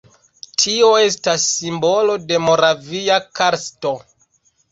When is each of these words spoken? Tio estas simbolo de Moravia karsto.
Tio 0.61 0.87
estas 1.07 1.43
simbolo 1.49 2.15
de 2.31 2.41
Moravia 2.47 3.21
karsto. 3.41 3.93